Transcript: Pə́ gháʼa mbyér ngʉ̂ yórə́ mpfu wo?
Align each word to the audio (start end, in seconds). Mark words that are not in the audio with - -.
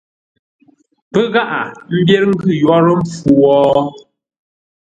Pə́ 1.11 1.23
gháʼa 1.33 1.59
mbyér 1.97 2.23
ngʉ̂ 2.31 2.51
yórə́ 2.61 2.95
mpfu 3.01 3.29
wo? 3.41 3.53